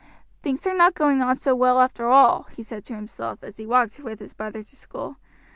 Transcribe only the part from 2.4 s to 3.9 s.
he said to himself as he